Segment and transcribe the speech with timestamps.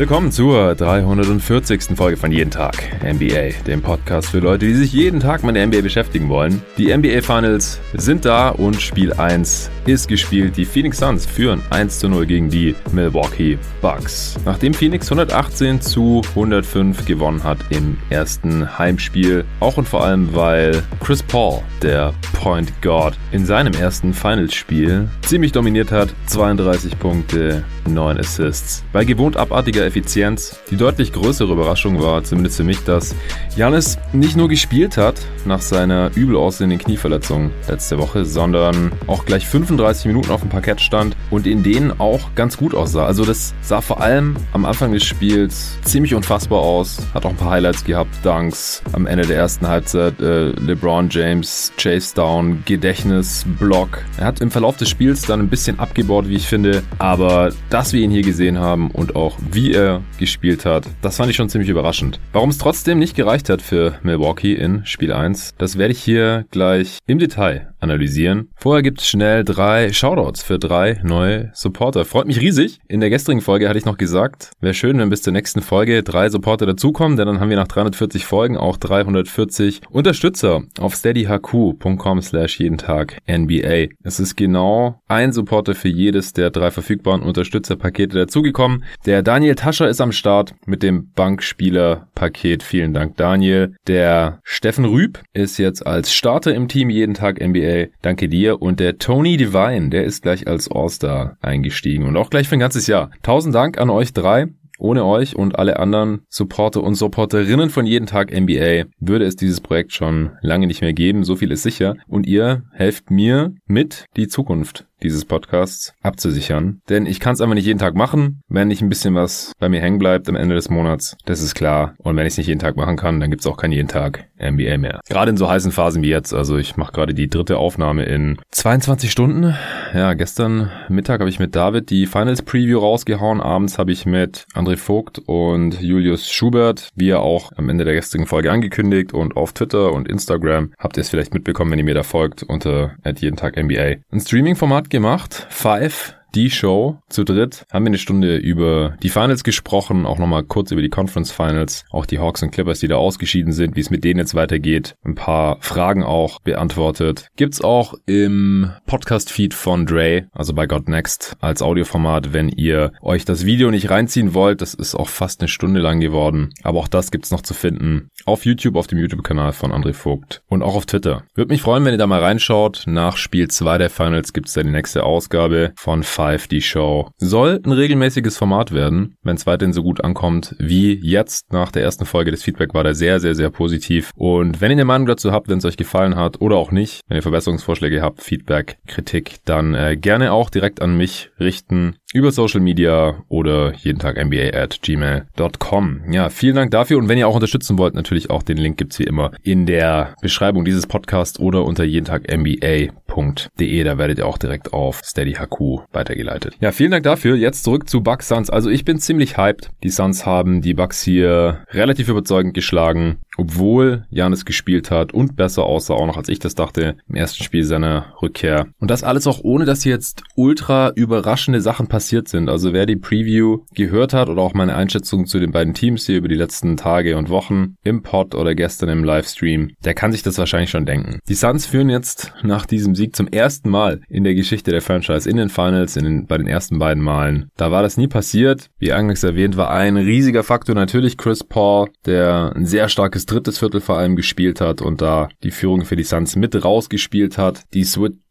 [0.00, 1.94] Willkommen zur 340.
[1.94, 2.74] Folge von Jeden Tag
[3.04, 6.62] NBA, dem Podcast für Leute, die sich jeden Tag mit der NBA beschäftigen wollen.
[6.78, 10.56] Die NBA Finals sind da und Spiel 1 ist gespielt.
[10.56, 14.38] Die Phoenix Suns führen 1 zu 0 gegen die Milwaukee Bucks.
[14.46, 20.82] Nachdem Phoenix 118 zu 105 gewonnen hat im ersten Heimspiel, auch und vor allem, weil
[21.04, 26.14] Chris Paul, der Point Guard, in seinem ersten Finals-Spiel ziemlich dominiert hat.
[26.24, 28.82] 32 Punkte, 9 Assists.
[28.92, 30.58] Bei gewohnt abartiger Effizienz.
[30.70, 33.14] Die deutlich größere Überraschung war zumindest für mich, dass
[33.56, 39.46] Janis nicht nur gespielt hat nach seiner übel aussehenden Knieverletzung letzte Woche, sondern auch gleich
[39.46, 43.06] 35 Minuten auf dem Parkett stand und in denen auch ganz gut aussah.
[43.06, 46.98] Also das sah vor allem am Anfang des Spiels ziemlich unfassbar aus.
[47.14, 51.72] Hat auch ein paar Highlights gehabt, Dunks am Ende der ersten Halbzeit, äh, LeBron James,
[51.76, 54.02] Chase Down, Gedächtnis, Block.
[54.18, 57.94] Er hat im Verlauf des Spiels dann ein bisschen abgebaut, wie ich finde, aber dass
[57.94, 61.48] wir ihn hier gesehen haben und auch wie er gespielt hat, das fand ich schon
[61.48, 62.20] ziemlich überraschend.
[62.30, 66.44] Warum es trotzdem nicht gereicht hat für Milwaukee in Spiel 1, das werde ich hier
[66.50, 68.50] gleich im Detail analysieren.
[68.54, 72.04] Vorher gibt es schnell drei Shoutouts für drei neue Supporter.
[72.04, 72.78] Freut mich riesig.
[72.88, 76.02] In der gestrigen Folge hatte ich noch gesagt, wäre schön, wenn bis zur nächsten Folge
[76.02, 82.22] drei Supporter dazukommen, denn dann haben wir nach 340 Folgen auch 340 Unterstützer auf steadyhq.com
[82.22, 83.94] slash jeden Tag NBA.
[84.02, 87.22] Es ist genau ein Supporter für jedes der drei verfügbaren
[87.60, 88.84] Unterstützerpakete dazugekommen.
[89.06, 92.62] Der Daniel Tascher ist am Start mit dem Bankspieler-Paket.
[92.62, 93.74] Vielen Dank, Daniel.
[93.86, 97.88] Der Steffen Rüb ist jetzt als Starter im Team jeden Tag NBA.
[98.02, 98.62] Danke dir.
[98.62, 102.60] Und der Tony Divine, der ist gleich als All-Star eingestiegen und auch gleich für ein
[102.60, 103.10] ganzes Jahr.
[103.22, 104.46] Tausend Dank an euch drei.
[104.78, 109.60] Ohne euch und alle anderen Supporter und Supporterinnen von jeden Tag NBA würde es dieses
[109.60, 111.22] Projekt schon lange nicht mehr geben.
[111.22, 111.96] So viel ist sicher.
[112.08, 116.80] Und ihr helft mir mit, die Zukunft dieses Podcasts abzusichern.
[116.88, 119.68] Denn ich kann es einfach nicht jeden Tag machen, wenn nicht ein bisschen was bei
[119.68, 121.16] mir hängen bleibt am Ende des Monats.
[121.24, 121.94] Das ist klar.
[121.98, 123.88] Und wenn ich es nicht jeden Tag machen kann, dann gibt es auch keinen jeden
[123.88, 125.00] Tag NBA mehr.
[125.08, 126.32] Gerade in so heißen Phasen wie jetzt.
[126.32, 129.54] Also ich mache gerade die dritte Aufnahme in 22 Stunden.
[129.94, 133.40] Ja, gestern Mittag habe ich mit David die Finals Preview rausgehauen.
[133.40, 137.94] Abends habe ich mit André Vogt und Julius Schubert, wie ja auch am Ende der
[137.94, 141.84] gestrigen Folge angekündigt und auf Twitter und Instagram habt ihr es vielleicht mitbekommen, wenn ihr
[141.84, 143.96] mir da folgt unter jeden Tag NBA.
[144.10, 145.46] Ein Streaming-Format gemacht.
[145.48, 146.98] Five die Show.
[147.08, 150.88] Zu dritt haben wir eine Stunde über die Finals gesprochen, auch nochmal kurz über die
[150.88, 154.20] Conference Finals, auch die Hawks und Clippers, die da ausgeschieden sind, wie es mit denen
[154.20, 154.94] jetzt weitergeht.
[155.04, 157.28] Ein paar Fragen auch beantwortet.
[157.36, 163.24] Gibt's auch im Podcast-Feed von Dre, also bei God Next, als Audioformat, wenn ihr euch
[163.24, 164.60] das Video nicht reinziehen wollt.
[164.60, 166.50] Das ist auch fast eine Stunde lang geworden.
[166.62, 170.42] Aber auch das gibt's noch zu finden auf YouTube, auf dem YouTube-Kanal von André Vogt
[170.48, 171.24] und auch auf Twitter.
[171.34, 172.84] Würde mich freuen, wenn ihr da mal reinschaut.
[172.86, 177.08] Nach Spiel 2 der Finals gibt's dann die nächste Ausgabe von Five, die Show.
[177.16, 181.82] Soll ein regelmäßiges Format werden, wenn es weiterhin so gut ankommt wie jetzt nach der
[181.82, 182.30] ersten Folge.
[182.30, 184.10] Das Feedback war da sehr, sehr, sehr positiv.
[184.16, 187.00] Und wenn ihr eine Meinung dazu habt, wenn es euch gefallen hat oder auch nicht,
[187.08, 192.32] wenn ihr Verbesserungsvorschläge habt, Feedback, Kritik, dann äh, gerne auch direkt an mich richten über
[192.32, 196.02] Social Media oder jeden Tag NBA at gmail.com.
[196.10, 196.98] Ja, vielen Dank dafür.
[196.98, 200.14] Und wenn ihr auch unterstützen wollt, natürlich auch den Link gibt's wie immer in der
[200.20, 203.84] Beschreibung dieses Podcasts oder unter jeden Tag steadyhq.de.
[203.84, 206.56] Da werdet ihr auch direkt auf SteadyHQ weitergeleitet.
[206.60, 207.36] Ja, vielen Dank dafür.
[207.36, 208.50] Jetzt zurück zu Bucks Suns.
[208.50, 209.70] Also ich bin ziemlich hyped.
[209.82, 215.64] Die Suns haben die Bucks hier relativ überzeugend geschlagen, obwohl Janis gespielt hat und besser
[215.64, 218.66] aussah auch noch als ich das dachte im ersten Spiel seiner Rückkehr.
[218.78, 222.50] Und das alles auch ohne, dass jetzt ultra überraschende Sachen passiert sind.
[222.50, 226.18] Also wer die Preview gehört hat oder auch meine Einschätzung zu den beiden Teams hier
[226.18, 230.22] über die letzten Tage und Wochen im Pod oder gestern im Livestream, der kann sich
[230.22, 231.20] das wahrscheinlich schon denken.
[231.28, 235.28] Die Suns führen jetzt nach diesem Sieg zum ersten Mal in der Geschichte der Franchise
[235.28, 237.50] in den Finals, in den, bei den ersten beiden Malen.
[237.56, 238.68] Da war das nie passiert.
[238.78, 243.58] Wie eingangs erwähnt, war ein riesiger Faktor natürlich Chris Paul, der ein sehr starkes drittes
[243.58, 247.62] Viertel vor allem gespielt hat und da die Führung für die Suns mit rausgespielt hat.
[247.74, 247.84] Die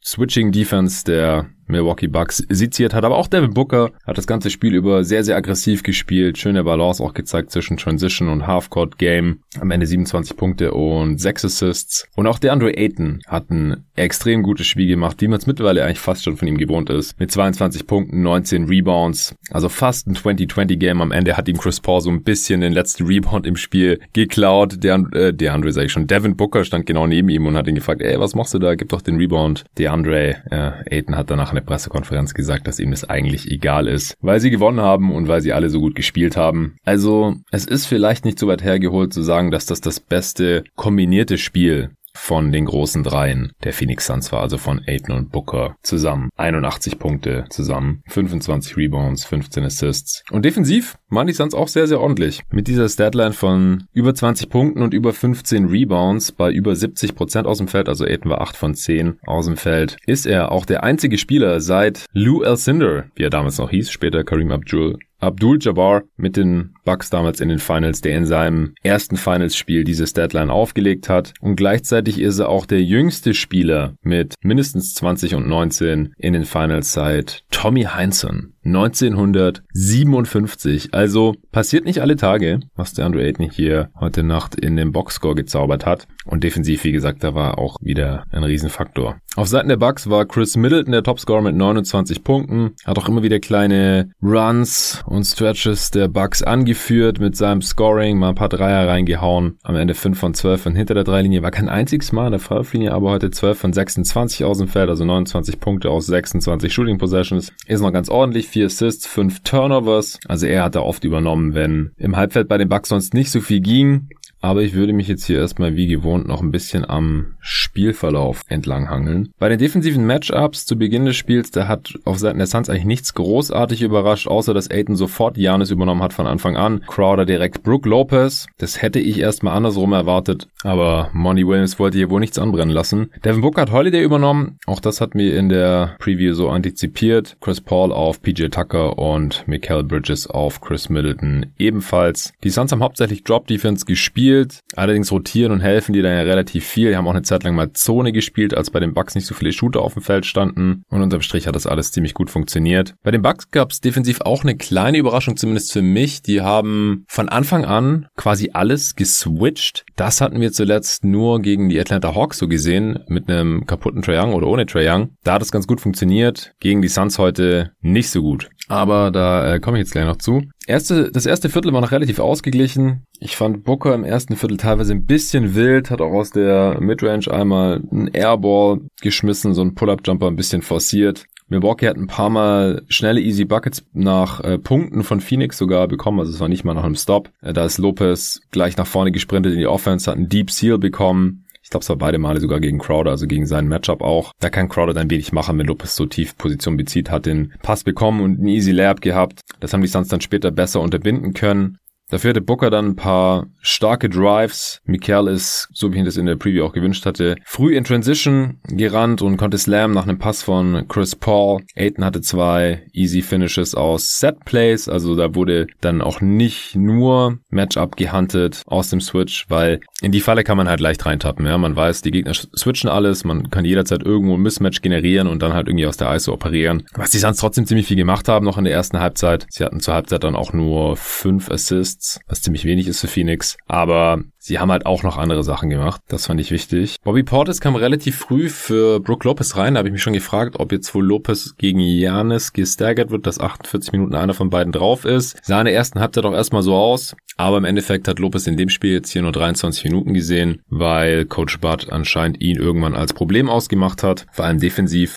[0.04, 3.06] Switching Defense der Milwaukee Bucks seziert hat.
[3.06, 6.38] Aber auch Devin Booker hat das ganze Spiel über sehr, sehr aggressiv gespielt.
[6.38, 9.42] Schöne Balance auch gezeigt zwischen Transition und Halfcourt Game.
[9.60, 12.08] Am Ende 27 Punkte und 6 Assists.
[12.16, 15.86] Und auch der Andre Ayton hat ein extrem gutes Spiel gemacht, wie man es mittlerweile
[15.86, 17.20] eigentlich fast schon von ihm gewohnt ist.
[17.20, 19.36] Mit 22 Punkten, 19 Rebounds.
[19.52, 21.02] Also fast ein 2020 Game.
[21.02, 24.84] Am Ende hat ihm Chris Paul so ein bisschen den letzten Rebound im Spiel geklaut.
[24.84, 26.08] Der, äh, der Andre sag ich schon.
[26.08, 28.76] Devin Booker stand genau neben ihm und hat ihn gefragt, ey, was machst du da?
[28.76, 29.66] Gib doch den Rebound.
[29.78, 34.16] Der Andre, äh, Ayton hat danach der Pressekonferenz gesagt, dass ihm das eigentlich egal ist,
[34.22, 36.76] weil sie gewonnen haben und weil sie alle so gut gespielt haben.
[36.86, 41.38] Also es ist vielleicht nicht so weit hergeholt zu sagen, dass das das beste kombinierte
[41.38, 46.30] Spiel von den großen Dreien der Phoenix Suns war, also von Aiton und Booker zusammen.
[46.38, 50.24] 81 Punkte zusammen, 25 Rebounds, 15 Assists.
[50.32, 52.42] Und defensiv waren die Suns auch sehr, sehr ordentlich.
[52.52, 57.48] Mit dieser Statline von über 20 Punkten und über 15 Rebounds bei über 70 Prozent
[57.48, 60.66] aus dem Feld, also Aiton war 8 von 10 aus dem Feld, ist er auch
[60.66, 66.04] der einzige Spieler seit Lou Alcindor, wie er damals noch hieß, später Kareem Abdul Abdul-Jabbar
[66.18, 71.10] mit den Bucks damals in den Finals, der in seinem ersten Finals-Spiel diese Statline aufgelegt
[71.10, 71.34] hat.
[71.40, 76.46] Und gleichzeitig ist er auch der jüngste Spieler mit mindestens 20 und 19 in den
[76.46, 78.54] Finals seit Tommy Heinsohn.
[78.76, 80.94] 1957.
[80.94, 85.36] Also passiert nicht alle Tage, was der Andrew Ayton hier heute Nacht in den Boxscore
[85.36, 86.08] gezaubert hat.
[86.26, 89.18] Und defensiv, wie gesagt, da war auch wieder ein Riesenfaktor.
[89.36, 92.72] Auf Seiten der Bucks war Chris Middleton der Topscorer mit 29 Punkten.
[92.84, 98.20] Hat auch immer wieder kleine Runs und Stretches der Bucks angeführt mit seinem Scoring.
[98.20, 99.58] Mal ein paar Dreier reingehauen.
[99.64, 101.42] Am Ende 5 von 12 von hinter der Dreilinie.
[101.42, 104.90] War kein einziges Mal in der Freiwurflinie, aber heute 12 von 26 aus dem Feld.
[104.90, 107.54] Also 29 Punkte aus 26 Shooting Possessions.
[107.66, 110.20] Ist noch ganz ordentlich vier Assists, fünf Turnovers.
[110.28, 113.40] Also er hat da oft übernommen, wenn im Halbfeld bei den Bucks sonst nicht so
[113.40, 114.10] viel ging.
[114.42, 119.32] Aber ich würde mich jetzt hier erstmal wie gewohnt noch ein bisschen am Spielverlauf entlanghangeln.
[119.38, 122.86] Bei den defensiven Matchups zu Beginn des Spiels, da hat auf Seiten der Suns eigentlich
[122.86, 126.82] nichts großartig überrascht, außer dass Aiton sofort Janis übernommen hat von Anfang an.
[126.88, 128.48] Crowder direkt Brook Lopez.
[128.58, 133.12] Das hätte ich erstmal andersrum erwartet, aber Monty Williams wollte hier wohl nichts anbrennen lassen.
[133.26, 134.58] Devin Booker hat Holiday übernommen.
[134.66, 137.36] Auch das hat mir in der Preview so antizipiert.
[137.42, 142.32] Chris Paul auf PJ Tucker und Mikael Bridges auf Chris Middleton ebenfalls.
[142.44, 144.60] Die Suns haben hauptsächlich Drop Defense gespielt gespielt.
[144.76, 146.90] Allerdings rotieren und helfen die dann ja relativ viel.
[146.90, 149.34] Die haben auch eine Zeit lang mal Zone gespielt, als bei den Bucks nicht so
[149.34, 150.84] viele Shooter auf dem Feld standen.
[150.90, 152.96] Und unterm Strich hat das alles ziemlich gut funktioniert.
[153.04, 156.22] Bei den Bucks gab es defensiv auch eine kleine Überraschung, zumindest für mich.
[156.22, 159.86] Die haben von Anfang an quasi alles geswitcht.
[159.96, 164.20] Das hatten wir zuletzt nur gegen die Atlanta Hawks so gesehen, mit einem kaputten Trae
[164.20, 165.10] Young oder ohne Trae Young.
[165.24, 166.54] Da hat es ganz gut funktioniert.
[166.60, 168.50] Gegen die Suns heute nicht so gut.
[168.70, 170.44] Aber da äh, komme ich jetzt gleich noch zu.
[170.68, 173.04] Erste, das erste Viertel war noch relativ ausgeglichen.
[173.20, 177.32] Ich fand Booker im ersten Viertel teilweise ein bisschen wild, hat auch aus der Midrange
[177.32, 181.26] einmal einen Airball geschmissen, so einen Pull-Up-Jumper ein bisschen forciert.
[181.48, 186.20] Milwaukee hat ein paar Mal schnelle Easy Buckets nach äh, Punkten von Phoenix sogar bekommen,
[186.20, 187.32] also es war nicht mal nach einem Stop.
[187.42, 190.78] Äh, da ist Lopez gleich nach vorne gesprintet in die Offense, hat einen Deep Seal
[190.78, 191.46] bekommen.
[191.70, 194.34] Ich glaube, es war beide Male sogar gegen Crowder, also gegen seinen Matchup auch.
[194.40, 197.84] Da kann Crowder dann wenig machen, wenn Lopez so tief Position bezieht, hat den Pass
[197.84, 199.42] bekommen und einen Easy Layup gehabt.
[199.60, 201.78] Das haben die Suns dann später besser unterbinden können.
[202.10, 204.82] Dafür hatte Booker dann ein paar starke Drives.
[204.86, 208.58] Mikael ist, so wie ich das in der Preview auch gewünscht hatte, früh in Transition
[208.68, 211.62] gerannt und konnte Slam nach einem Pass von Chris Paul.
[211.76, 217.38] Aiton hatte zwei Easy Finishes aus Set Plays, also da wurde dann auch nicht nur
[217.50, 221.46] Matchup gehuntet aus dem Switch, weil in die Falle kann man halt leicht reintappen.
[221.46, 225.44] Ja, man weiß, die Gegner switchen alles, man kann jederzeit irgendwo ein Mismatch generieren und
[225.44, 226.84] dann halt irgendwie aus der ISO operieren.
[226.96, 229.46] Was die Suns trotzdem ziemlich viel gemacht haben noch in der ersten Halbzeit.
[229.50, 233.08] Sie hatten zur Halbzeit dann auch nur fünf Assists Assists, was ziemlich wenig ist für
[233.08, 233.58] Phoenix.
[233.68, 236.02] Aber sie haben halt auch noch andere Sachen gemacht.
[236.08, 236.96] Das fand ich wichtig.
[237.04, 239.74] Bobby Portis kam relativ früh für Brook Lopez rein.
[239.74, 243.40] Da habe ich mich schon gefragt, ob jetzt wohl Lopez gegen Janis gestaggert wird, dass
[243.40, 245.38] 48 Minuten einer von beiden drauf ist.
[245.44, 247.16] Sah in der ersten Halbzeit auch erstmal so aus.
[247.38, 251.26] Aber im Endeffekt hat Lopez in dem Spiel jetzt hier nur 23 Minuten gesehen, weil
[251.26, 254.26] Coach Bud anscheinend ihn irgendwann als Problem ausgemacht hat.
[254.32, 255.16] Vor allem defensiv.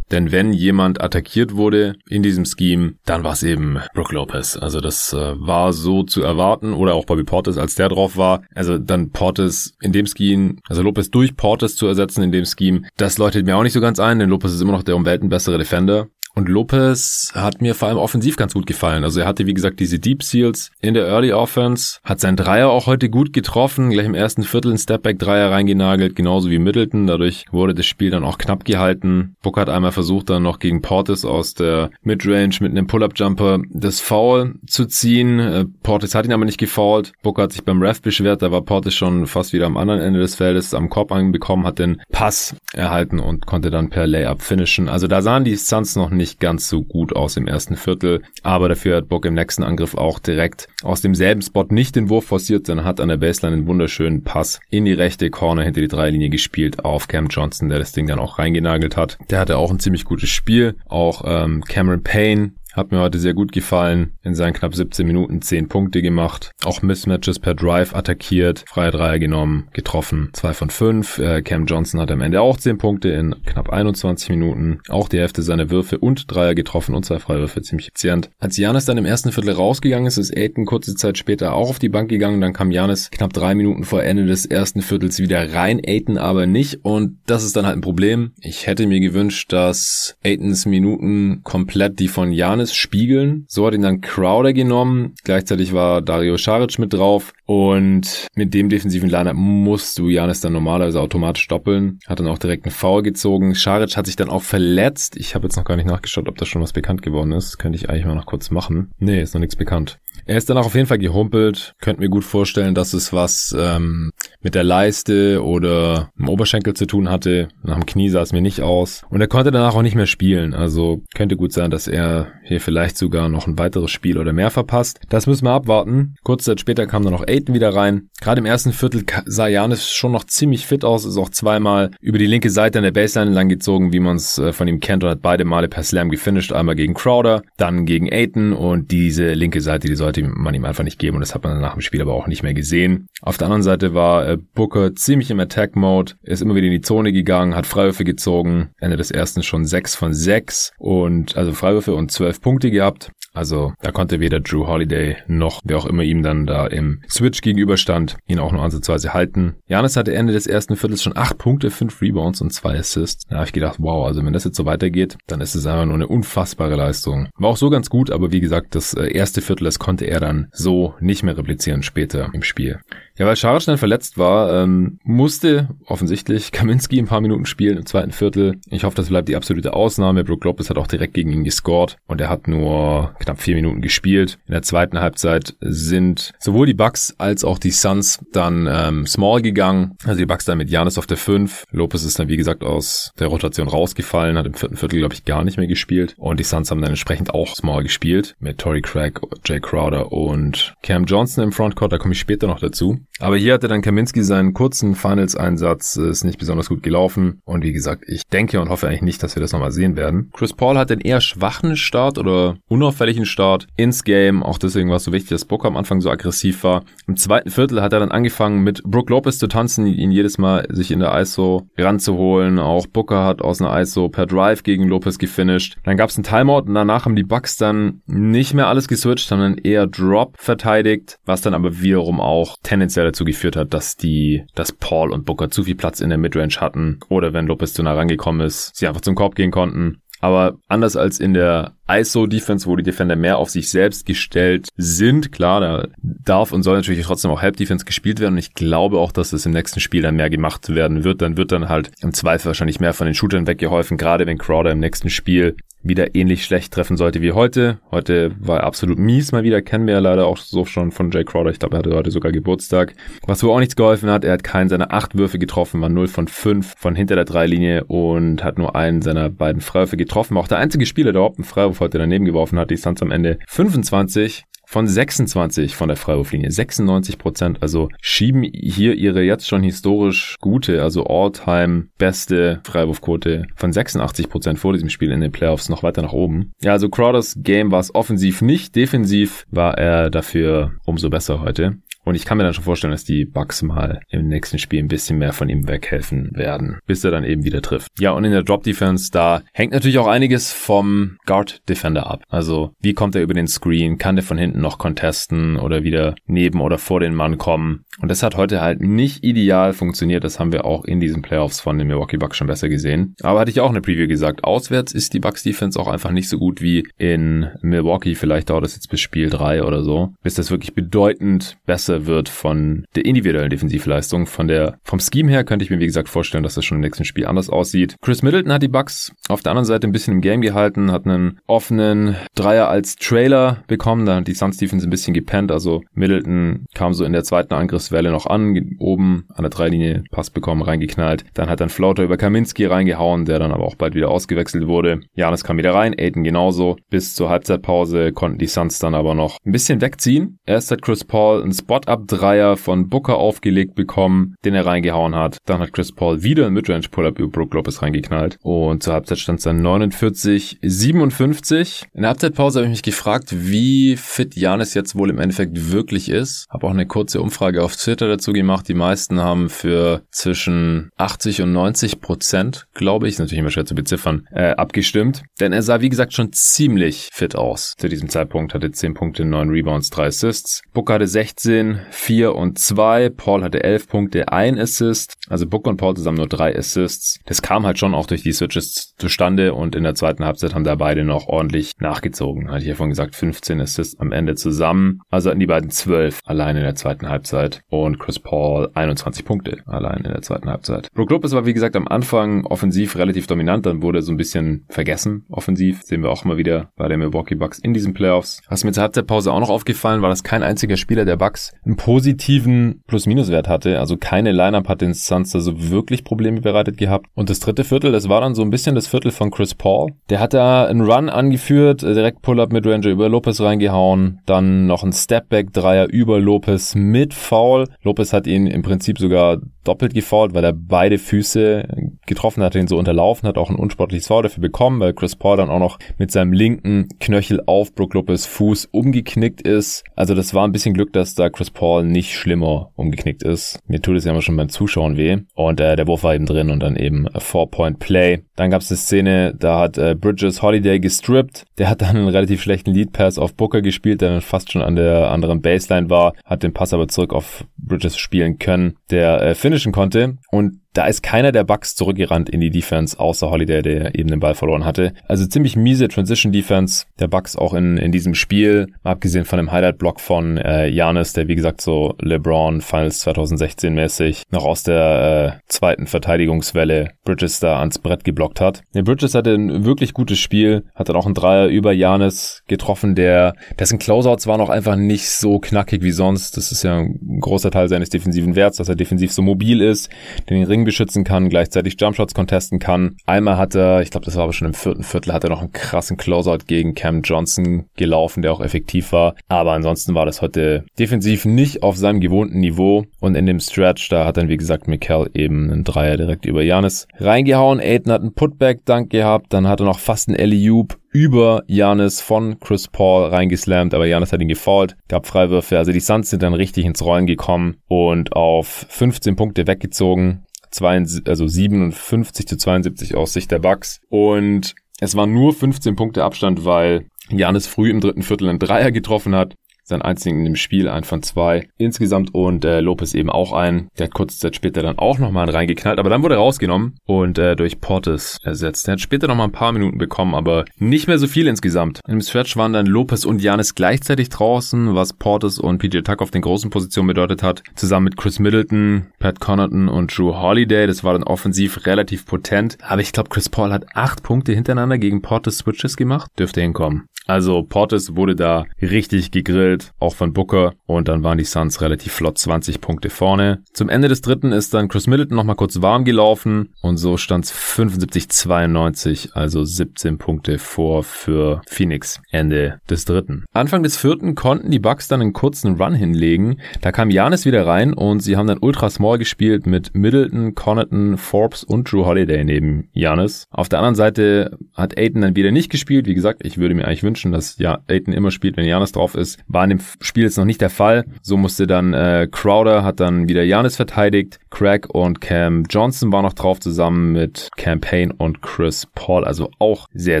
[0.10, 4.56] Denn wenn jemand attackiert wurde in diesem Scheme, dann war es eben Brook Lopez.
[4.56, 8.42] Also das äh, war so zu erwarten oder auch Bobby Portis, als der drauf war.
[8.54, 12.82] Also dann Portis in dem Scheme, also Lopez durch Portis zu ersetzen in dem Scheme,
[12.96, 15.04] das läutet mir auch nicht so ganz ein, denn Lopez ist immer noch der um
[15.04, 16.08] Welten bessere Defender.
[16.34, 19.04] Und Lopez hat mir vor allem offensiv ganz gut gefallen.
[19.04, 22.70] Also er hatte, wie gesagt, diese Deep Seals in der Early Offense, hat sein Dreier
[22.70, 27.06] auch heute gut getroffen, gleich im ersten Viertel ein Stepback-Dreier reingenagelt, genauso wie Middleton.
[27.06, 29.36] Dadurch wurde das Spiel dann auch knapp gehalten.
[29.42, 34.00] Book hat einmal versucht, dann noch gegen Portis aus der Midrange mit einem Pull-Up-Jumper das
[34.00, 35.38] Foul zu ziehen.
[35.38, 37.12] Äh, Portis hat ihn aber nicht gefoult.
[37.22, 40.18] Book hat sich beim Ref beschwert, da war Portis schon fast wieder am anderen Ende
[40.18, 44.88] des Feldes am Korb anbekommen, hat den Pass erhalten und konnte dann per Layup finishen.
[44.88, 48.22] Also da sahen die Suns noch nicht nicht ganz so gut aus im ersten Viertel,
[48.42, 52.24] aber dafür hat Bock im nächsten Angriff auch direkt aus demselben Spot nicht den Wurf
[52.24, 55.88] forciert, sondern hat an der Baseline einen wunderschönen Pass in die rechte Corner hinter die
[55.88, 59.18] Dreilinie gespielt auf Cam Johnson, der das Ding dann auch reingenagelt hat.
[59.28, 60.76] Der hatte auch ein ziemlich gutes Spiel.
[60.86, 64.12] Auch ähm, Cameron Payne Hat mir heute sehr gut gefallen.
[64.22, 66.50] In seinen knapp 17 Minuten 10 Punkte gemacht.
[66.64, 68.64] Auch Mismatches per Drive attackiert.
[68.66, 70.30] Freie Dreier genommen, getroffen.
[70.32, 71.18] 2 von 5.
[71.18, 74.80] Äh, Cam Johnson hat am Ende auch 10 Punkte in knapp 21 Minuten.
[74.88, 78.30] Auch die Hälfte seiner Würfe und Dreier getroffen und zwei Freiwürfe ziemlich effizient.
[78.40, 81.78] Als Janis dann im ersten Viertel rausgegangen ist, ist Aiton kurze Zeit später auch auf
[81.78, 82.40] die Bank gegangen.
[82.40, 85.80] Dann kam Janis knapp drei Minuten vor Ende des ersten Viertels wieder rein.
[85.86, 86.84] Aiton aber nicht.
[86.84, 88.32] Und das ist dann halt ein Problem.
[88.40, 93.44] Ich hätte mir gewünscht, dass Aitons Minuten komplett die von Janis spiegeln.
[93.48, 95.14] So hat ihn dann Crowder genommen.
[95.24, 97.32] Gleichzeitig war Dario Saric mit drauf.
[97.46, 101.98] Und mit dem defensiven Lineup musst du Janis dann normalerweise automatisch doppeln.
[102.06, 103.54] Hat dann auch direkt einen Foul gezogen.
[103.54, 105.16] Scharic hat sich dann auch verletzt.
[105.16, 107.58] Ich habe jetzt noch gar nicht nachgeschaut, ob da schon was bekannt geworden ist.
[107.58, 108.92] Könnte ich eigentlich mal noch kurz machen.
[108.98, 109.98] Nee, ist noch nichts bekannt.
[110.26, 111.74] Er ist dann auch auf jeden Fall gehumpelt.
[111.80, 114.10] Könnt mir gut vorstellen, dass es was ähm,
[114.44, 117.48] mit der Leiste oder im Oberschenkel zu tun hatte.
[117.62, 119.02] Nach dem Knie sah es mir nicht aus.
[119.08, 120.54] Und er konnte danach auch nicht mehr spielen.
[120.54, 124.50] Also könnte gut sein, dass er hier vielleicht sogar noch ein weiteres Spiel oder mehr
[124.50, 125.00] verpasst.
[125.08, 126.14] Das müssen wir abwarten.
[126.22, 128.10] Kurze Zeit später kam dann noch Aiden wieder rein.
[128.20, 131.06] Gerade im ersten Viertel sah Janis schon noch ziemlich fit aus.
[131.06, 134.38] Ist auch zweimal über die linke Seite an der Baseline lang gezogen, wie man es
[134.38, 136.52] äh, von ihm kennt und hat beide Male per Slam gefinisht.
[136.52, 140.84] Einmal gegen Crowder, dann gegen Aiden und diese linke Seite, die sollte man ihm einfach
[140.84, 143.06] nicht geben und das hat man nach dem Spiel aber auch nicht mehr gesehen.
[143.22, 146.80] Auf der anderen Seite war äh, Booker ziemlich im Attack-Mode, ist immer wieder in die
[146.80, 151.94] Zone gegangen, hat Freiwürfe gezogen, Ende des ersten schon sechs von sechs und also Freiwürfe
[151.94, 153.10] und zwölf Punkte gehabt.
[153.34, 157.40] Also da konnte weder Drew Holiday noch wer auch immer ihm dann da im Switch
[157.40, 159.56] gegenüberstand, ihn auch nur ansatzweise halten.
[159.66, 163.24] Janis hatte Ende des ersten Viertels schon acht Punkte, fünf Rebounds und zwei Assists.
[163.28, 165.84] Da habe ich gedacht, wow, also wenn das jetzt so weitergeht, dann ist es einfach
[165.84, 167.28] nur eine unfassbare Leistung.
[167.36, 170.20] War auch so ganz gut, aber wie gesagt, das äh, erste Viertel, das konnte er
[170.20, 172.78] dann so nicht mehr replizieren später im Spiel.
[173.18, 177.86] Ja, weil Schara schnell verletzt war, ähm, musste offensichtlich Kaminski ein paar Minuten spielen im
[177.86, 178.60] zweiten Viertel.
[178.70, 180.24] Ich hoffe, das bleibt die absolute Ausnahme.
[180.24, 183.80] Brook Lopez hat auch direkt gegen ihn gescored und er hat nur knapp vier Minuten
[183.80, 184.38] gespielt.
[184.46, 189.42] In der zweiten Halbzeit sind sowohl die Bucks als auch die Suns dann ähm, small
[189.42, 189.96] gegangen.
[190.04, 191.64] Also die Bucks dann mit Janis auf der 5.
[191.70, 195.24] Lopez ist dann wie gesagt aus der Rotation rausgefallen, hat im vierten Viertel glaube ich
[195.24, 198.80] gar nicht mehr gespielt und die Suns haben dann entsprechend auch small gespielt mit Tory
[198.80, 201.92] Craig, Jay Crowder und Cam Johnson im Frontcourt.
[201.92, 202.98] Da komme ich später noch dazu.
[203.20, 207.40] Aber hier hatte dann Kaminski seinen kurzen Finals-Einsatz, ist nicht besonders gut gelaufen.
[207.44, 210.30] Und wie gesagt, ich denke und hoffe eigentlich nicht, dass wir das nochmal sehen werden.
[210.32, 214.42] Chris Paul hat einen eher schwachen Start oder unauffälligen Start ins Game.
[214.42, 216.84] Auch deswegen war es so wichtig, dass Booker am Anfang so aggressiv war.
[217.06, 220.66] Im zweiten Viertel hat er dann angefangen mit Brook Lopez zu tanzen, ihn jedes Mal
[220.70, 222.58] sich in der ISO ranzuholen.
[222.58, 225.76] Auch Booker hat aus einer ISO per Drive gegen Lopez gefinisht.
[225.84, 229.28] Dann gab es einen Timeout und danach haben die Bucks dann nicht mehr alles geswitcht,
[229.28, 234.44] sondern eher Drop verteidigt, was dann aber wiederum auch tendenziell dazu geführt hat, dass die,
[234.54, 237.82] dass Paul und Booker zu viel Platz in der Midrange hatten oder wenn Lopez zu
[237.82, 240.00] nah rangekommen ist, sie einfach zum Korb gehen konnten.
[240.24, 245.32] Aber anders als in der ISO-Defense, wo die Defender mehr auf sich selbst gestellt sind,
[245.32, 248.32] klar, da darf und soll natürlich trotzdem auch Help-Defense gespielt werden.
[248.32, 251.20] Und ich glaube auch, dass es im nächsten Spiel dann mehr gemacht werden wird.
[251.20, 254.72] Dann wird dann halt im Zweifel wahrscheinlich mehr von den Shootern weggeholfen, gerade wenn Crowder
[254.72, 257.78] im nächsten Spiel wieder ähnlich schlecht treffen sollte wie heute.
[257.90, 261.24] Heute war absolut mies mal wieder, kennen wir ja leider auch so schon von Jay
[261.24, 261.50] Crowder.
[261.50, 262.94] Ich glaube, er hatte heute sogar Geburtstag.
[263.26, 266.08] Was wohl auch nichts geholfen hat, er hat keinen seiner acht Würfe getroffen, war 0
[266.08, 270.36] von 5 von hinter der Dreilinie und hat nur einen seiner beiden Freiwürfe getroffen.
[270.36, 272.70] Auch der einzige Spieler, der überhaupt einen Freiwurf heute daneben geworfen hat.
[272.70, 276.50] Die Suns am Ende 25 von 26 von der Freiwurflinie.
[276.50, 277.62] 96 Prozent.
[277.62, 284.58] Also schieben hier ihre jetzt schon historisch gute, also all-time beste Freiwurfquote von 86 Prozent
[284.58, 286.52] vor diesem Spiel in den Playoffs noch weiter nach oben.
[286.62, 288.76] Ja, also Crowders Game war es offensiv nicht.
[288.76, 291.78] Defensiv war er dafür umso besser heute.
[292.04, 294.88] Und ich kann mir dann schon vorstellen, dass die Bucks mal im nächsten Spiel ein
[294.88, 297.88] bisschen mehr von ihm weghelfen werden, bis er dann eben wieder trifft.
[297.98, 302.22] Ja, und in der Drop Defense, da hängt natürlich auch einiges vom Guard Defender ab.
[302.28, 303.98] Also, wie kommt er über den Screen?
[303.98, 307.84] Kann der von hinten noch contesten oder wieder neben oder vor den Mann kommen?
[308.00, 310.24] Und das hat heute halt nicht ideal funktioniert.
[310.24, 313.14] Das haben wir auch in diesen Playoffs von den Milwaukee Bucks schon besser gesehen.
[313.22, 314.44] Aber hatte ich auch eine Preview gesagt.
[314.44, 318.14] Auswärts ist die Bucks Defense auch einfach nicht so gut wie in Milwaukee.
[318.14, 322.06] Vielleicht dauert das jetzt bis Spiel 3 oder so, bis das wirklich bedeutend besser besser
[322.06, 324.26] wird von der individuellen Defensivleistung.
[324.26, 326.82] Von der, vom Scheme her könnte ich mir, wie gesagt, vorstellen, dass das schon im
[326.82, 327.96] nächsten Spiel anders aussieht.
[328.02, 331.06] Chris Middleton hat die Bucks auf der anderen Seite ein bisschen im Game gehalten, hat
[331.06, 334.06] einen offenen Dreier als Trailer bekommen.
[334.06, 335.52] Da hat die Suns Defense ein bisschen gepennt.
[335.52, 340.04] Also Middleton kam so in der zweiten Angriffs Verteidigungswelle noch an, oben an der Dreilinie
[340.10, 341.24] Pass bekommen, reingeknallt.
[341.34, 345.00] Dann hat dann Flauter über Kaminski reingehauen, der dann aber auch bald wieder ausgewechselt wurde.
[345.14, 346.76] Janis kam wieder rein, Aiden genauso.
[346.90, 350.38] Bis zur Halbzeitpause konnten die Suns dann aber noch ein bisschen wegziehen.
[350.46, 351.52] Erst hat Chris Paul einen
[351.84, 355.38] Spot-Up-Dreier von Booker aufgelegt bekommen, den er reingehauen hat.
[355.46, 358.38] Dann hat Chris Paul wieder einen Midrange-Pull-Up über Brook Lopez reingeknallt.
[358.42, 361.84] Und zur Halbzeit stand es dann 49, 57.
[361.92, 366.08] In der Halbzeitpause habe ich mich gefragt, wie fit Janis jetzt wohl im Endeffekt wirklich
[366.08, 366.46] ist.
[366.50, 368.68] Habe auch eine kurze Umfrage auf Twitter dazu gemacht.
[368.68, 373.74] Die meisten haben für zwischen 80 und 90 Prozent, glaube ich, natürlich immer schwer zu
[373.74, 375.22] beziffern, äh, abgestimmt.
[375.40, 377.74] Denn er sah, wie gesagt, schon ziemlich fit aus.
[377.76, 380.62] Zu diesem Zeitpunkt hatte 10 Punkte, 9 Rebounds, 3 Assists.
[380.72, 383.10] Booker hatte 16, 4 und 2.
[383.10, 385.14] Paul hatte 11 Punkte, 1 Assist.
[385.28, 387.20] Also Booker und Paul zusammen nur 3 Assists.
[387.26, 390.64] Das kam halt schon auch durch die Switches zustande und in der zweiten Halbzeit haben
[390.64, 392.50] da beide noch ordentlich nachgezogen.
[392.50, 395.00] Hatte ich ja vorhin gesagt, 15 Assists am Ende zusammen.
[395.10, 399.58] Also hatten die beiden 12 allein in der zweiten Halbzeit und Chris Paul 21 Punkte
[399.66, 400.88] allein in der zweiten Halbzeit.
[400.94, 404.16] Brook Lopez war wie gesagt am Anfang offensiv relativ dominant, dann wurde er so ein
[404.16, 405.82] bisschen vergessen offensiv.
[405.82, 408.40] Sehen wir auch immer wieder bei den Milwaukee Bucks in diesen Playoffs.
[408.48, 411.76] Was mir zur Halbzeitpause auch noch aufgefallen war, dass kein einziger Spieler der Bucks einen
[411.76, 413.78] positiven Plus-Minus-Wert hatte.
[413.78, 417.06] Also keine Lineup hat den Suns da so wirklich Probleme bereitet gehabt.
[417.14, 419.92] Und das dritte Viertel, das war dann so ein bisschen das Viertel von Chris Paul.
[420.10, 424.82] Der hat da einen Run angeführt, direkt Pull-Up mit Ranger über Lopez reingehauen, dann noch
[424.82, 427.68] ein Stepback-Dreier über Lopez mit Foul.
[427.82, 431.66] Lopez hat ihn im Prinzip sogar doppelt gefoult, weil er beide Füße
[432.06, 435.38] getroffen hat, ihn so unterlaufen hat, auch ein unsportliches Foul dafür bekommen, weil Chris Paul
[435.38, 439.84] dann auch noch mit seinem linken Knöchel auf Brook Lopez Fuß umgeknickt ist.
[439.96, 443.58] Also das war ein bisschen Glück, dass da Chris Paul nicht schlimmer umgeknickt ist.
[443.66, 445.18] Mir tut es ja immer schon beim Zuschauen weh.
[445.34, 448.24] Und äh, der Wurf war eben drin und dann eben Four-Point-Play.
[448.36, 451.44] Dann gab es eine Szene, da hat äh, Bridges Holiday gestrippt.
[451.58, 454.76] Der hat dann einen relativ schlechten Lead-Pass auf Booker gespielt, der dann fast schon an
[454.76, 459.34] der anderen Baseline war, hat den Pass aber zurück auf Bridges spielen können, der äh,
[459.34, 460.18] finishen konnte.
[460.30, 464.20] Und da ist keiner der Bucks zurückgerannt in die Defense, außer Holiday, der eben den
[464.20, 464.92] Ball verloren hatte.
[465.06, 468.66] Also ziemlich miese Transition Defense der Bucks auch in, in diesem Spiel.
[468.82, 474.24] Abgesehen von dem Highlight-Block von äh, Giannis, der wie gesagt so LeBron Finals 2016 mäßig
[474.30, 478.62] noch aus der äh, zweiten Verteidigungswelle Bridges da ans Brett geblockt hat.
[478.74, 482.96] Der Bridges hatte ein wirklich gutes Spiel, hat dann auch einen Dreier über Giannis getroffen,
[482.96, 486.36] der dessen Closeouts waren auch einfach nicht so knackig wie sonst.
[486.36, 489.88] Das ist ja ein großer Teil seines defensiven Werts, dass er defensiv so mobil ist,
[490.28, 492.96] den Ring beschützen kann, gleichzeitig Jumpshots contesten kann.
[493.06, 495.40] Einmal hat er, ich glaube, das war aber schon im vierten Viertel, hat er noch
[495.40, 499.14] einen krassen Closeout gegen Cam Johnson gelaufen, der auch effektiv war.
[499.28, 502.84] Aber ansonsten war das heute defensiv nicht auf seinem gewohnten Niveau.
[503.00, 506.42] Und in dem Stretch, da hat dann, wie gesagt, Mikel eben einen Dreier direkt über
[506.42, 507.60] Janis reingehauen.
[507.60, 512.38] Aiden hat einen Putback-Dunk gehabt, dann hat er noch fast einen Alley-Oop über Janis von
[512.38, 515.58] Chris Paul reingeslammt, aber Janis hat ihn gefault, gab Freiwürfe.
[515.58, 520.24] Also die Suns sind dann richtig ins Rollen gekommen und auf 15 Punkte weggezogen
[520.62, 523.80] also 57 zu 72 aus Sicht der Bucks.
[523.88, 528.70] Und es war nur 15 Punkte Abstand, weil Janis früh im dritten Viertel einen Dreier
[528.70, 533.32] getroffen hat sein einzigen im Spiel, ein von zwei insgesamt und äh, Lopez eben auch
[533.32, 533.68] ein.
[533.78, 537.18] Der hat kurze Zeit später dann auch nochmal reingeknallt, aber dann wurde er rausgenommen und
[537.18, 538.68] äh, durch Portes ersetzt.
[538.68, 541.80] Er hat später nochmal ein paar Minuten bekommen, aber nicht mehr so viel insgesamt.
[541.88, 546.10] Im Stretch waren dann Lopez und Janis gleichzeitig draußen, was Portes und PJ Tuck auf
[546.10, 550.66] den großen Positionen bedeutet hat, zusammen mit Chris Middleton, Pat Connaughton und Drew Holiday.
[550.66, 554.78] Das war dann offensiv relativ potent, aber ich glaube, Chris Paul hat acht Punkte hintereinander
[554.78, 556.10] gegen Portes Switches gemacht.
[556.18, 556.88] Dürfte hinkommen.
[557.06, 560.54] Also Portes wurde da richtig gegrillt, auch von Booker.
[560.66, 563.42] Und dann waren die Suns relativ flott 20 Punkte vorne.
[563.52, 566.54] Zum Ende des dritten ist dann Chris Middleton nochmal kurz warm gelaufen.
[566.62, 572.00] Und so stand es 75-92, also 17 Punkte vor für Phoenix.
[572.10, 573.24] Ende des dritten.
[573.32, 576.40] Anfang des vierten konnten die Bucks dann einen kurzen Run hinlegen.
[576.60, 580.96] Da kam Janis wieder rein und sie haben dann ultra small gespielt mit Middleton, Connaughton,
[580.96, 583.26] Forbes und Drew Holiday neben Janis.
[583.30, 585.86] Auf der anderen Seite hat Aiden dann wieder nicht gespielt.
[585.86, 588.94] Wie gesagt, ich würde mir eigentlich wünschen, dass ja Aiton immer spielt, wenn Janis drauf
[588.94, 589.18] ist.
[589.44, 590.86] War in dem Spiel jetzt noch nicht der Fall.
[591.02, 594.18] So musste dann äh, Crowder hat dann wieder Janis verteidigt.
[594.30, 599.68] Craig und Cam Johnson war noch drauf zusammen mit Campaign und Chris Paul, also auch
[599.74, 600.00] sehr,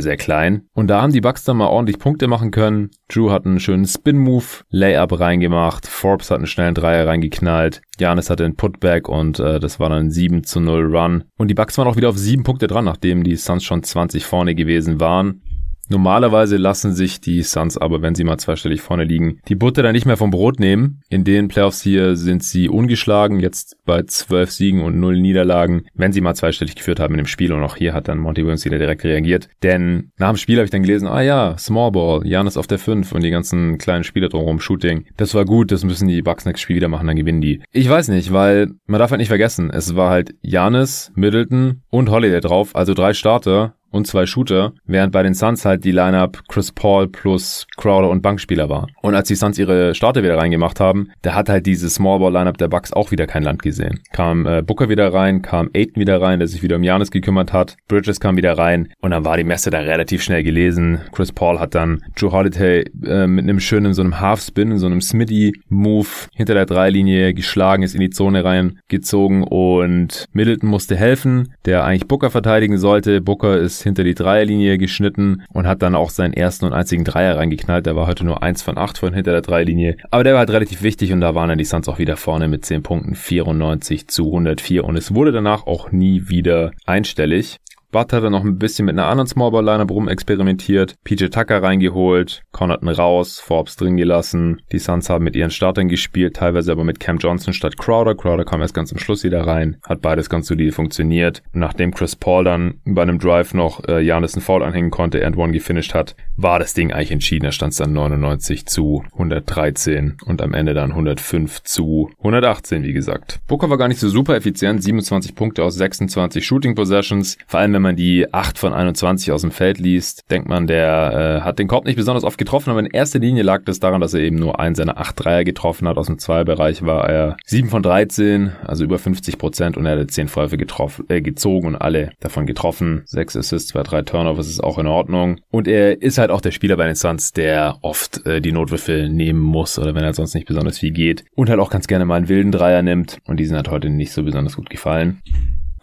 [0.00, 0.62] sehr klein.
[0.72, 2.88] Und da haben die Bucks dann mal ordentlich Punkte machen können.
[3.08, 5.86] Drew hat einen schönen Spin-Move, Layup reingemacht.
[5.86, 7.82] Forbes hat einen schnellen Dreier reingeknallt.
[7.98, 11.24] Janis hatte einen Putback und äh, das war dann 7 zu 0 Run.
[11.36, 14.24] Und die Bucks waren auch wieder auf sieben Punkte dran, nachdem die Suns schon 20
[14.24, 15.42] vorne gewesen waren.
[15.88, 19.92] Normalerweise lassen sich die Suns aber, wenn sie mal zweistellig vorne liegen, die Butter dann
[19.92, 21.00] nicht mehr vom Brot nehmen.
[21.08, 26.12] In den Playoffs hier sind sie ungeschlagen, jetzt bei zwölf Siegen und null Niederlagen, wenn
[26.12, 27.52] sie mal zweistellig geführt haben in dem Spiel.
[27.52, 29.48] Und auch hier hat dann Monty Williams wieder direkt reagiert.
[29.62, 32.78] Denn nach dem Spiel habe ich dann gelesen, ah ja, Small Ball, Janis auf der
[32.78, 35.06] 5 und die ganzen kleinen Spieler drumherum, Shooting.
[35.16, 37.62] Das war gut, das müssen die Bucks nächstes Spiel wieder machen, dann gewinnen die.
[37.72, 42.10] Ich weiß nicht, weil man darf halt nicht vergessen, es war halt Janis, Middleton und
[42.10, 46.42] Holiday drauf, also drei Starter und zwei Shooter, während bei den Suns halt die Lineup
[46.48, 48.88] Chris Paul plus Crowder und Bankspieler war.
[49.02, 52.32] Und als die Suns ihre Starter wieder reingemacht haben, da hat halt diese Small Ball
[52.32, 54.00] Lineup der Bucks auch wieder kein Land gesehen.
[54.12, 57.52] Kam äh, Booker wieder rein, kam Aiton wieder rein, der sich wieder um Janis gekümmert
[57.52, 57.76] hat.
[57.86, 61.00] Bridges kam wieder rein und dann war die Messe da relativ schnell gelesen.
[61.12, 64.78] Chris Paul hat dann Drew Holiday äh, mit einem schönen so einem Half Spin, in
[64.78, 70.68] so einem Smitty Move hinter der Dreilinie geschlagen, ist in die Zone reingezogen und Middleton
[70.68, 73.20] musste helfen, der eigentlich Booker verteidigen sollte.
[73.20, 77.36] Booker ist hinter die Dreierlinie geschnitten und hat dann auch seinen ersten und einzigen Dreier
[77.36, 77.86] reingeknallt.
[77.86, 79.96] Der war heute nur eins von acht von hinter der Dreierlinie.
[80.10, 82.48] Aber der war halt relativ wichtig und da waren dann die Suns auch wieder vorne
[82.48, 87.60] mit 10 Punkten 94 zu 104 und es wurde danach auch nie wieder einstellig.
[87.94, 91.62] Bud hat dann noch ein bisschen mit einer anderen Smallball Lineup rum experimentiert, PJ Tucker
[91.62, 94.60] reingeholt, Connaughton raus, Forbes drin gelassen.
[94.72, 98.16] Die Suns haben mit ihren Startern gespielt, teilweise aber mit Cam Johnson statt Crowder.
[98.16, 101.44] Crowder kam erst ganz am Schluss wieder rein, hat beides ganz solide funktioniert.
[101.52, 105.36] Nachdem Chris Paul dann bei einem Drive noch äh, Janis einen Foul anhängen konnte, and
[105.36, 107.44] one gefinisht hat, war das Ding eigentlich entschieden.
[107.44, 112.92] Da stand es dann 99 zu 113 und am Ende dann 105 zu 118, wie
[112.92, 113.38] gesagt.
[113.46, 117.72] Booker war gar nicht so super effizient, 27 Punkte aus 26 Shooting Possessions, vor allem
[117.72, 121.58] wenn man die 8 von 21 aus dem Feld liest, denkt man, der äh, hat
[121.58, 124.20] den Korb nicht besonders oft getroffen, aber in erster Linie lag das daran, dass er
[124.20, 125.96] eben nur einen seiner 8 Dreier getroffen hat.
[125.96, 130.06] Aus dem Zweierbereich war er 7 von 13, also über 50 Prozent und er hatte
[130.08, 133.02] 10 Freiwürfe getroffen, äh, gezogen und alle davon getroffen.
[133.06, 135.40] 6 Assists, 2, 3 Turnovers ist auch in Ordnung.
[135.50, 139.08] Und er ist halt auch der Spieler bei den Suns, der oft äh, die Notwürfe
[139.10, 142.04] nehmen muss oder wenn er sonst nicht besonders viel geht und halt auch ganz gerne
[142.04, 145.20] mal einen wilden Dreier nimmt und die sind halt heute nicht so besonders gut gefallen.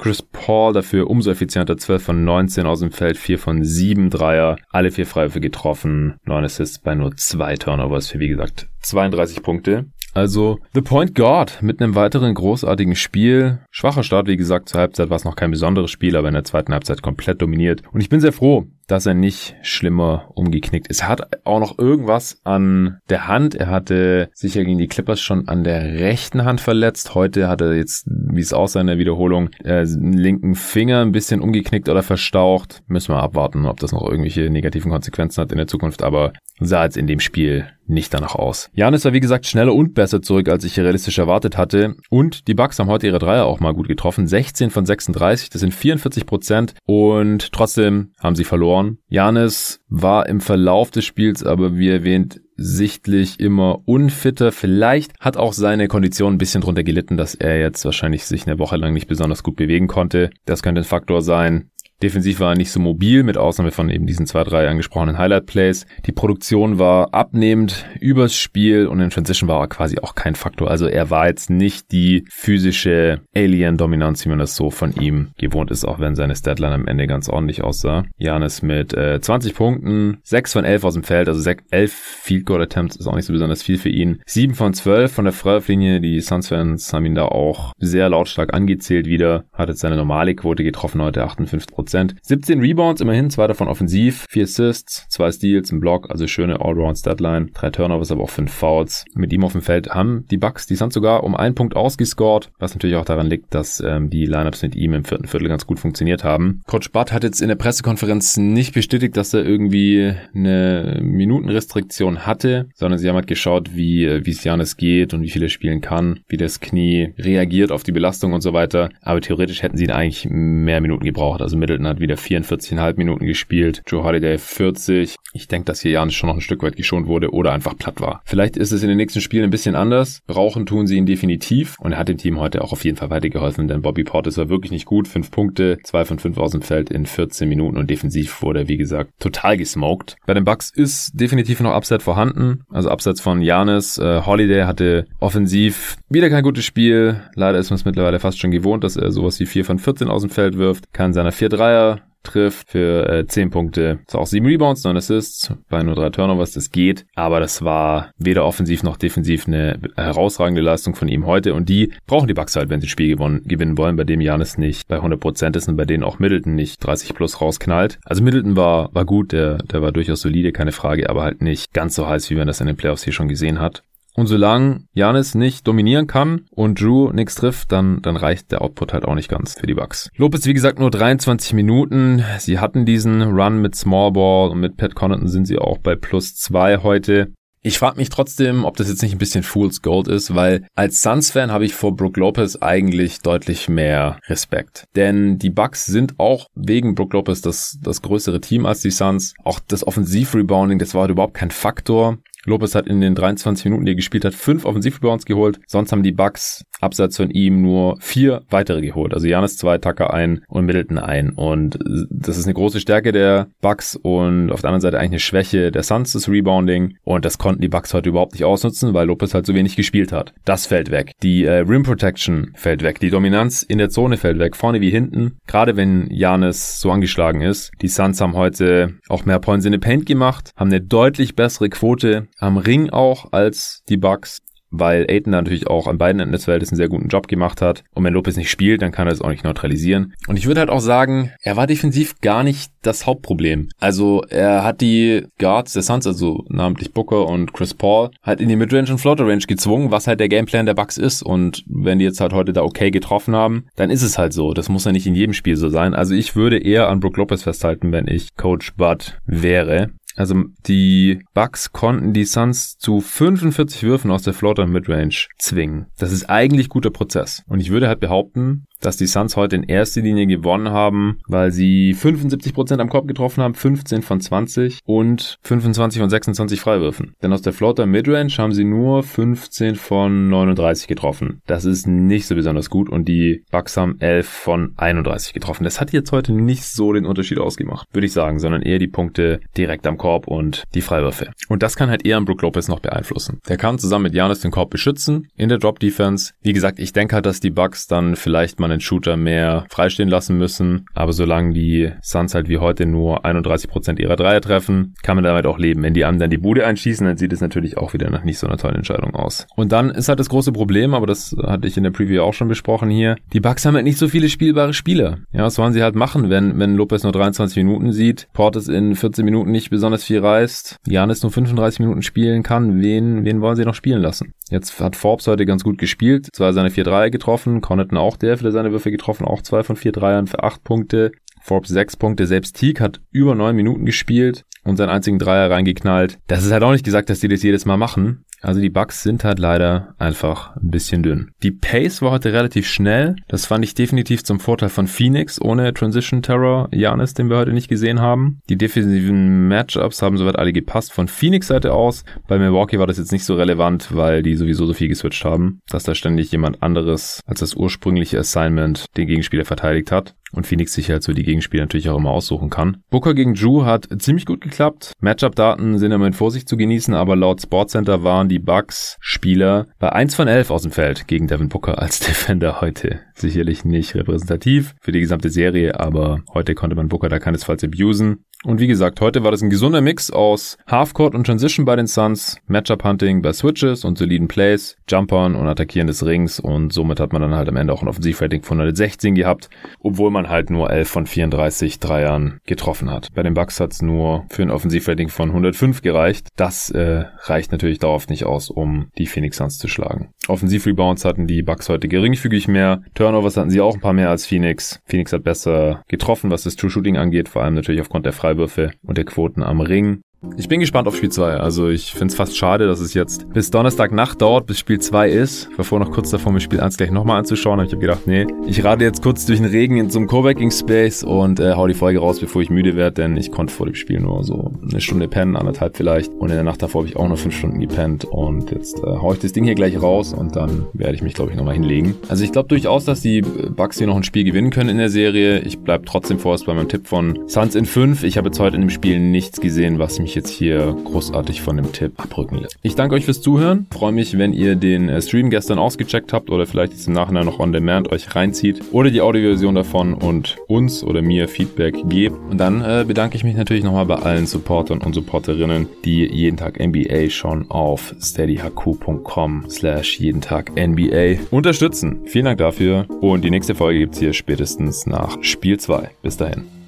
[0.01, 4.55] Chris Paul dafür umso effizienter, 12 von 19 aus dem Feld, 4 von 7 Dreier,
[4.71, 9.85] alle vier Freiwürfe getroffen, 9 Assists bei nur 2 Turnovers für, wie gesagt, 32 Punkte.
[10.13, 13.59] Also The Point God mit einem weiteren großartigen Spiel.
[13.69, 16.43] Schwacher Start, wie gesagt, zur Halbzeit war es noch kein besonderes Spiel, aber in der
[16.45, 17.83] zweiten Halbzeit komplett dominiert.
[17.93, 21.04] Und ich bin sehr froh, dass er nicht schlimmer umgeknickt ist.
[21.04, 23.56] Er hat auch noch irgendwas an der Hand.
[23.56, 27.15] Er hatte sicher gegen die Clippers schon an der rechten Hand verletzt.
[27.15, 31.39] Heute hat er jetzt, wie es aussah in der Wiederholung, äh, linken Finger ein bisschen
[31.39, 32.84] umgeknickt oder verstaucht.
[32.88, 36.04] Müssen wir abwarten, ob das noch irgendwelche negativen Konsequenzen hat in der Zukunft.
[36.04, 38.69] Aber sah jetzt in dem Spiel nicht danach aus.
[38.73, 41.95] Janis war wie gesagt schneller und besser zurück, als ich realistisch erwartet hatte.
[42.10, 44.27] Und die Bucks haben heute ihre Dreier auch mal gut getroffen.
[44.27, 46.73] 16 von 36, das sind 44 Prozent.
[46.86, 48.81] Und trotzdem haben sie verloren.
[49.08, 54.52] Janis war im Verlauf des Spiels aber wie erwähnt sichtlich immer unfitter.
[54.52, 58.60] Vielleicht hat auch seine Kondition ein bisschen drunter gelitten, dass er jetzt wahrscheinlich sich eine
[58.60, 60.30] Woche lang nicht besonders gut bewegen konnte.
[60.46, 61.72] Das könnte ein Faktor sein.
[62.01, 65.85] Defensiv war er nicht so mobil, mit Ausnahme von eben diesen zwei, drei angesprochenen Highlight-Plays.
[66.05, 70.69] Die Produktion war abnehmend übers Spiel und in Transition war er quasi auch kein Faktor.
[70.69, 75.69] Also er war jetzt nicht die physische Alien-Dominanz, wie man das so von ihm gewohnt
[75.69, 78.05] ist, auch wenn seine Statline am Ende ganz ordentlich aussah.
[78.17, 82.45] Janis mit äh, 20 Punkten, 6 von 11 aus dem Feld, also 6, 11 Field
[82.45, 84.21] Goal Attempts ist auch nicht so besonders viel für ihn.
[84.25, 89.05] 7 von 12 von der Freiwurflinie, die Suns-Fans haben ihn da auch sehr lautstark angezählt
[89.05, 89.45] wieder.
[89.53, 92.15] Hat jetzt seine normale Quote getroffen heute, 58 Prozent.
[92.21, 97.47] 17 Rebounds, immerhin, zwei davon offensiv, vier Assists, zwei Steals, ein Block, also schöne Allround-Statline,
[97.54, 99.04] drei Turnovers, aber auch fünf Fouls.
[99.13, 102.49] Mit ihm auf dem Feld haben die Bucks die Suns sogar um einen Punkt ausgescored,
[102.60, 105.67] was natürlich auch daran liegt, dass ähm, die Lineups mit ihm im vierten Viertel ganz
[105.67, 106.62] gut funktioniert haben.
[106.65, 112.69] Coach Butt hat jetzt in der Pressekonferenz nicht bestätigt, dass er irgendwie eine Minutenrestriktion hatte,
[112.73, 115.49] sondern sie haben halt geschaut, wie äh, wie es Janis geht und wie viel er
[115.49, 118.89] spielen kann, wie das Knie reagiert auf die Belastung und so weiter.
[119.01, 121.41] Aber theoretisch hätten sie ihn eigentlich mehr Minuten gebraucht.
[121.41, 125.15] Also Middleton hat wieder 44,5 Minuten gespielt, Joe Holiday 40.
[125.34, 128.02] Ich denke, dass hier Janis schon noch ein Stück weit geschont wurde oder einfach platt
[128.02, 128.22] war.
[128.26, 130.22] Vielleicht ist es in den nächsten Spielen ein bisschen anders.
[130.28, 133.10] Brauchen tun sie ihn definitiv und er hat dem Team heute auch auf jeden Fall
[133.10, 135.08] weitergeholfen, denn Bobby Portis war wirklich nicht gut.
[135.08, 138.78] Fünf Punkte, zwei von fünf aus dem Feld in 14 Minuten und defensiv wurde wie
[138.78, 140.15] gesagt, total gesmoked.
[140.26, 143.98] Bei den Bucks ist definitiv noch Upside vorhanden, also Abseits von Janis.
[143.98, 147.22] Äh, Holiday hatte offensiv wieder kein gutes Spiel.
[147.36, 150.08] Leider ist man es mittlerweile fast schon gewohnt, dass er sowas wie 4 von 14
[150.08, 153.99] aus dem Feld wirft, kann seiner 4 Dreier trifft für äh, 10 Punkte.
[154.05, 157.05] Ist auch 7 Rebounds, 9 Assists, bei nur 3 Turnovers, das geht.
[157.15, 161.55] Aber das war weder offensiv noch defensiv eine herausragende Leistung von ihm heute.
[161.55, 164.21] Und die brauchen die Bucks halt, wenn sie das Spiel gewonnen, gewinnen wollen, bei dem
[164.21, 167.97] Janis nicht bei 100% ist und bei denen auch Middleton nicht 30 plus rausknallt.
[168.05, 171.73] Also Middleton war, war gut, der, der war durchaus solide, keine Frage, aber halt nicht
[171.73, 173.84] ganz so heiß, wie man das in den Playoffs hier schon gesehen hat.
[174.15, 178.93] Und solange Janis nicht dominieren kann und Drew nichts trifft, dann, dann reicht der Output
[178.93, 180.10] halt auch nicht ganz für die Bucks.
[180.17, 182.24] Lopez, wie gesagt, nur 23 Minuten.
[182.39, 185.95] Sie hatten diesen Run mit Small Ball und mit Pat Connaughton sind sie auch bei
[185.95, 187.32] plus zwei heute.
[187.63, 191.04] Ich frage mich trotzdem, ob das jetzt nicht ein bisschen Fool's Gold ist, weil als
[191.04, 194.86] Suns-Fan habe ich vor Brook Lopez eigentlich deutlich mehr Respekt.
[194.95, 199.36] Denn die Bucks sind auch wegen Brook Lopez das, das größere Team als die Suns.
[199.43, 202.17] Auch das Offensiv-Rebounding, das war halt überhaupt kein Faktor.
[202.45, 205.60] Lopez hat in den 23 Minuten, die er gespielt hat, fünf Offensivrebounds geholt.
[205.67, 209.13] Sonst haben die Bucks abseits von ihm nur vier weitere geholt.
[209.13, 211.30] Also Janis zwei, Tucker ein und Middleton ein.
[211.30, 211.77] Und
[212.10, 215.71] das ist eine große Stärke der Bucks und auf der anderen Seite eigentlich eine Schwäche
[215.71, 216.97] der Suns, das Rebounding.
[217.04, 220.12] Und das konnten die Bucks heute überhaupt nicht ausnutzen, weil Lopez halt so wenig gespielt
[220.12, 220.34] hat.
[220.45, 221.12] Das fällt weg.
[221.21, 222.99] Die äh, Rim Protection fällt weg.
[222.99, 224.56] Die Dominanz in der Zone fällt weg.
[224.56, 225.38] Vorne wie hinten.
[225.47, 227.71] Gerade wenn Janis so angeschlagen ist.
[227.82, 231.69] Die Suns haben heute auch mehr Points in the Paint gemacht, haben eine deutlich bessere
[231.69, 236.45] Quote am Ring auch als die Bucks weil Aiden natürlich auch an beiden Enden des
[236.45, 237.84] Feldes einen sehr guten Job gemacht hat.
[237.93, 240.13] Und wenn Lopez nicht spielt, dann kann er es auch nicht neutralisieren.
[240.27, 243.69] Und ich würde halt auch sagen, er war defensiv gar nicht das Hauptproblem.
[243.80, 248.49] Also er hat die Guards der Suns, also namentlich Booker und Chris Paul, halt in
[248.49, 251.21] die Midrange und Floater Range gezwungen, was halt der Gameplan der Bucks ist.
[251.21, 254.54] Und wenn die jetzt halt heute da okay getroffen haben, dann ist es halt so.
[254.54, 255.93] Das muss ja nicht in jedem Spiel so sein.
[255.93, 259.91] Also ich würde eher an Brook Lopez festhalten, wenn ich Coach Bud wäre.
[260.15, 265.88] Also die Bucks konnten die Suns zu 45 Würfen aus der Floater Midrange zwingen.
[265.97, 267.43] Das ist eigentlich guter Prozess.
[267.47, 271.52] Und ich würde halt behaupten, dass die Suns heute in erster Linie gewonnen haben, weil
[271.52, 277.13] sie 75% am Korb getroffen haben, 15 von 20 und 25 von 26 Freiwürfen.
[277.21, 281.41] Denn aus der Floater Midrange haben sie nur 15 von 39 getroffen.
[281.45, 285.63] Das ist nicht so besonders gut und die Bucks haben 11 von 31 getroffen.
[285.63, 288.88] Das hat jetzt heute nicht so den Unterschied ausgemacht, würde ich sagen, sondern eher die
[288.88, 291.31] Punkte direkt am Korb und die Freiwürfe.
[291.47, 293.39] Und das kann halt eher Brook Lopez noch beeinflussen.
[293.47, 296.33] Der kann zusammen mit Janis den Korb beschützen in der Drop Defense.
[296.41, 300.09] Wie gesagt, ich denke halt, dass die Bucks dann vielleicht mal einen Shooter mehr freistehen
[300.09, 300.87] lassen müssen.
[300.95, 305.45] Aber solange die Suns halt wie heute nur 31% ihrer Dreier treffen, kann man damit
[305.45, 305.83] auch leben.
[305.83, 308.47] Wenn die anderen die Bude einschießen, dann sieht es natürlich auch wieder nach nicht so
[308.47, 309.45] einer tollen Entscheidung aus.
[309.55, 312.33] Und dann ist halt das große Problem, aber das hatte ich in der Preview auch
[312.33, 313.17] schon besprochen hier.
[313.33, 315.19] Die Bucks haben halt nicht so viele spielbare Spieler.
[315.31, 318.95] Ja, was wollen sie halt machen, wenn, wenn Lopez nur 23 Minuten sieht, Portis in
[318.95, 323.56] 14 Minuten nicht besonders viel reißt, Janis nur 35 Minuten spielen kann, wen, wen wollen
[323.56, 324.34] sie noch spielen lassen?
[324.49, 328.38] Jetzt hat Forbes heute ganz gut gespielt, zwei seine vier Dreier getroffen, Connaughton auch der
[328.38, 331.12] für seine Würfe getroffen, auch zwei von vier Dreiern für acht Punkte.
[331.43, 336.19] Forbes sechs Punkte, selbst Teague hat über neun Minuten gespielt und seinen einzigen Dreier reingeknallt.
[336.27, 339.04] Das ist halt auch nicht gesagt, dass die das jedes Mal machen, also die Bugs
[339.04, 341.32] sind halt leider einfach ein bisschen dünn.
[341.43, 343.15] Die Pace war heute relativ schnell.
[343.27, 347.54] Das fand ich definitiv zum Vorteil von Phoenix ohne Transition Terror Janis, den wir heute
[347.54, 348.41] nicht gesehen haben.
[348.49, 352.04] Die defensiven Matchups haben soweit alle gepasst von Phoenix Seite aus.
[352.27, 355.62] Bei Milwaukee war das jetzt nicht so relevant, weil die sowieso so viel geswitcht haben,
[355.69, 360.74] dass da ständig jemand anderes als das ursprüngliche Assignment den Gegenspieler verteidigt hat und Phoenix
[360.74, 362.78] sich halt so die Gegenspieler natürlich auch immer aussuchen kann.
[362.89, 364.94] Booker gegen Drew hat ziemlich gut geklappt.
[365.00, 369.91] Matchup-Daten sind immer in Vorsicht zu genießen, aber laut Sportcenter waren die Bucks Spieler bei
[369.91, 373.00] 1 von 11 aus dem Feld gegen Devin Booker als Defender heute.
[373.13, 378.26] Sicherlich nicht repräsentativ für die gesamte Serie, aber heute konnte man Booker da keinesfalls abusen.
[378.43, 381.86] Und wie gesagt, heute war das ein gesunder Mix aus Halfcourt und Transition bei den
[381.86, 387.13] Suns, Matchup-Hunting bei Switches und soliden Plays, Jumpern und Attackieren des Rings und somit hat
[387.13, 390.71] man dann halt am Ende auch ein Offensivrating von 116 gehabt, obwohl man halt nur
[390.71, 393.10] 11 von 34 Dreiern getroffen hat.
[393.13, 396.30] Bei den Bucks hat's nur für ein Offensivrating von 105 gereicht.
[396.36, 400.10] Das äh, reicht natürlich darauf nicht aus, um die Phoenix Suns zu schlagen.
[400.27, 404.25] Offensivrebounds hatten die Bucks heute geringfügig mehr, Turnovers hatten sie auch ein paar mehr als
[404.25, 404.82] Phoenix.
[404.86, 408.31] Phoenix hat besser getroffen, was das True Shooting angeht, vor allem natürlich aufgrund der Freiheit
[408.32, 410.04] Freiwürfe und der Quoten am Ring.
[410.38, 411.38] Ich bin gespannt auf Spiel 2.
[411.38, 414.77] Also ich finde es fast schade, dass es jetzt bis Donnerstag Nacht dauert, bis Spiel
[414.77, 415.49] 2 ist.
[415.51, 417.60] Ich war vorher noch kurz davor, mir Spiel 1 gleich nochmal anzuschauen.
[417.60, 420.07] Aber ich habe gedacht, nee, ich rate jetzt kurz durch den Regen in so einem
[420.07, 423.51] Coworking Space und äh, hau die Folge raus, bevor ich müde werde, denn ich konnte
[423.51, 426.13] vor dem Spiel nur so eine Stunde pennen, anderthalb vielleicht.
[426.13, 428.05] Und in der Nacht davor habe ich auch noch fünf Stunden gepennt.
[428.05, 431.15] Und jetzt äh, hau ich das Ding hier gleich raus und dann werde ich mich,
[431.15, 431.95] glaube ich, nochmal hinlegen.
[432.10, 434.89] Also ich glaube durchaus, dass die Bucks hier noch ein Spiel gewinnen können in der
[434.89, 435.39] Serie.
[435.39, 438.03] Ich bleibe trotzdem vorerst bei meinem Tipp von Suns in 5.
[438.03, 441.41] Ich habe jetzt heute in dem Spiel nichts gesehen, was mich mich jetzt hier großartig
[441.41, 442.58] von dem Tipp abrücken lässt.
[442.62, 443.65] Ich danke euch fürs Zuhören.
[443.71, 447.26] Freue mich, wenn ihr den äh, Stream gestern ausgecheckt habt oder vielleicht jetzt im Nachhinein
[447.26, 452.17] noch on demand euch reinzieht oder die Audioversion davon und uns oder mir Feedback gebt.
[452.30, 456.36] Und dann äh, bedanke ich mich natürlich nochmal bei allen Supportern und Supporterinnen, die jeden
[456.36, 462.02] Tag NBA schon auf steadyhq.com slash jeden Tag NBA unterstützen.
[462.06, 465.89] Vielen Dank dafür und die nächste Folge gibt's hier spätestens nach Spiel 2.
[466.02, 466.61] Bis dahin.